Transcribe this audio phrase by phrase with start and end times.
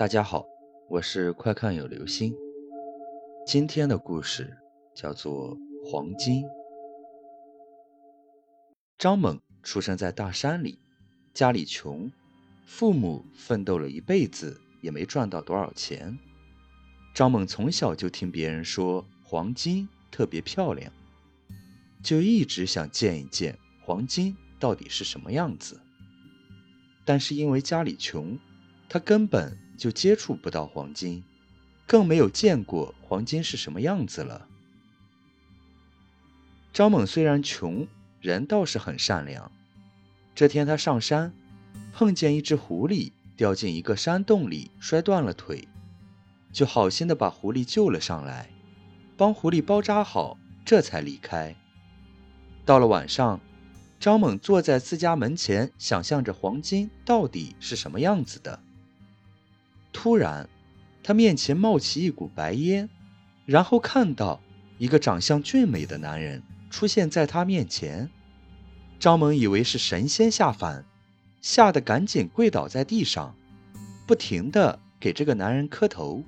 [0.00, 0.46] 大家好，
[0.88, 2.34] 我是快看有流星。
[3.46, 4.56] 今天的故事
[4.94, 5.54] 叫做
[5.84, 6.42] 《黄金》。
[8.96, 10.78] 张猛出生在大山里，
[11.34, 12.10] 家里穷，
[12.64, 16.18] 父母奋斗了一辈子也没赚到多少钱。
[17.14, 20.90] 张猛从小就听别人说黄金特别漂亮，
[22.02, 25.78] 就一直想见一见黄金到底是什么样子。
[27.04, 28.38] 但是因为家里穷，
[28.88, 31.24] 他根本就接触不到黄金，
[31.86, 34.46] 更没有见过黄金是什么样子了。
[36.70, 37.88] 张猛虽然穷，
[38.20, 39.50] 人倒是很善良。
[40.34, 41.32] 这天他上山，
[41.94, 45.66] 碰见一只狐狸掉进一个山洞里，摔断了腿，
[46.52, 48.50] 就好心的把狐狸救了上来，
[49.16, 51.56] 帮狐狸包扎好，这才离开。
[52.66, 53.40] 到了晚上。
[53.98, 58.58] 张猛坐在自家门前，想象着黄金到底是什么样子的。
[60.02, 60.48] 突然，
[61.02, 62.88] 他面前冒起一股白烟，
[63.44, 64.40] 然后看到
[64.78, 68.08] 一个长相俊美的男人出现在他面前。
[68.98, 70.86] 张猛以为是神仙下凡，
[71.42, 73.36] 吓得赶紧跪倒在地上，
[74.06, 76.24] 不停的给这个男人磕头。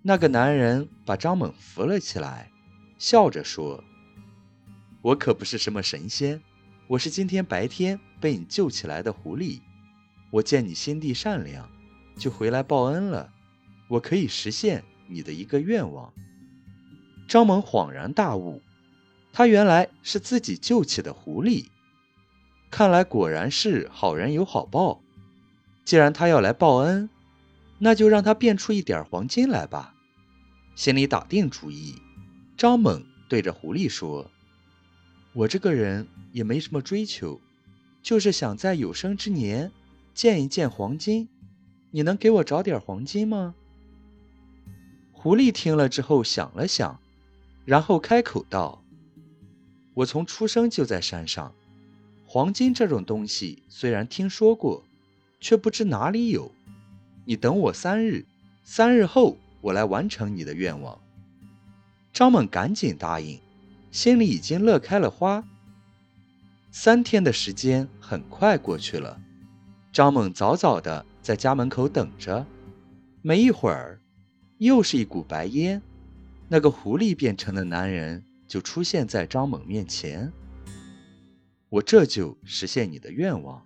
[0.00, 2.50] 那个男人把张猛扶了起来，
[2.96, 3.84] 笑着说。
[5.02, 6.40] 我可不是什么神仙，
[6.88, 9.60] 我是今天白天被你救起来的狐狸。
[10.30, 11.68] 我见你心地善良，
[12.22, 13.32] 就回来报恩了。
[13.88, 16.12] 我可以实现你的一个愿望。
[17.26, 18.62] 张猛恍然大悟，
[19.32, 21.66] 他原来是自己救起的狐狸。
[22.70, 25.02] 看来果然是好人有好报。
[25.84, 27.10] 既然他要来报恩，
[27.80, 29.92] 那就让他变出一点黄金来吧。
[30.76, 31.96] 心里打定主意，
[32.56, 34.30] 张猛对着狐狸说。
[35.32, 37.40] 我这个人也没什么追求，
[38.00, 39.72] 就是想在有生之年
[40.14, 41.28] 见一见黄金。
[41.92, 43.54] 你能给我找点黄金吗？
[45.12, 46.98] 狐狸听了之后想了想，
[47.64, 48.82] 然后开口道
[49.94, 51.54] ：“我从出生就在山上，
[52.26, 54.82] 黄金这种东西虽然听说过，
[55.38, 56.50] 却不知哪里有。
[57.24, 58.24] 你等我三日，
[58.64, 60.98] 三日后我来完成你的愿望。”
[62.12, 63.40] 张猛赶紧答应。
[63.90, 65.44] 心里已经乐开了花。
[66.70, 69.20] 三天的时间很快过去了，
[69.92, 72.44] 张猛早早的在家门口等着。
[73.22, 74.00] 没一会儿，
[74.58, 75.80] 又是一股白烟，
[76.48, 80.32] 那个狐狸变成的男人就出现在张猛面前。
[81.68, 83.62] 我这就实现你的愿望。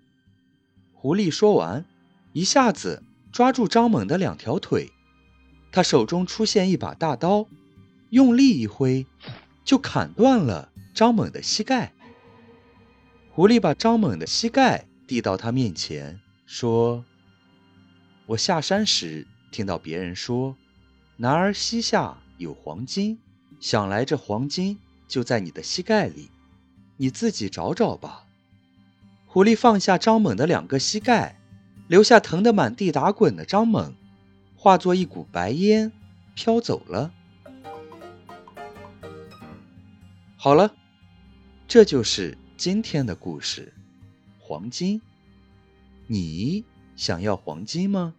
[0.92, 1.84] 狐狸说完，
[2.32, 3.02] 一下子
[3.32, 4.92] 抓住张猛的两条腿，
[5.72, 7.46] 他手中出现一把大刀，
[8.10, 9.06] 用力一挥。
[9.64, 11.92] 就砍断了张猛的膝盖。
[13.32, 17.04] 狐狸把张猛的膝盖递到他面前，说
[18.26, 20.56] ：“我下山时听到别人说，
[21.16, 23.19] 男儿膝下有黄金，
[23.60, 26.28] 想来这黄金就在你的膝盖里，
[26.97, 28.25] 你自己找找吧。”
[29.26, 31.38] 狐狸放下张猛的两个膝盖，
[31.86, 33.94] 留下疼得满地打滚的张猛，
[34.56, 35.92] 化作一股白烟
[36.34, 37.12] 飘走了。
[40.36, 40.75] 好了，
[41.69, 43.72] 这就是今天的故事。
[44.38, 45.00] 黄金，
[46.06, 46.65] 你
[46.96, 48.14] 想要黄金吗？